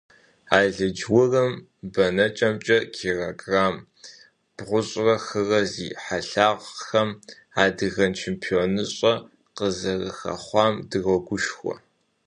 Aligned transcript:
Алыдж-урым 0.57 1.51
бэнэкӏэмкӏэ 1.93 2.77
килограмм 2.95 3.75
бгъущӏрэ 4.55 5.15
хырэ 5.25 5.61
зи 5.71 5.87
хьэлъагъхэм 6.03 7.09
адыгэ 7.63 8.05
чемпионыщӏэ 8.19 9.13
къызэрыхэхъуам 9.57 10.73
дрогушхуэ! 10.89 11.75